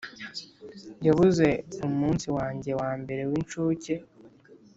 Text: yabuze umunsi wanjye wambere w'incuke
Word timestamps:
yabuze 1.05 1.47
umunsi 1.87 2.27
wanjye 2.37 2.71
wambere 2.79 3.21
w'incuke 3.29 3.95